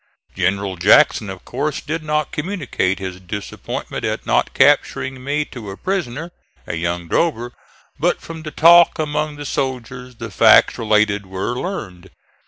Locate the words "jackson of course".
0.77-1.79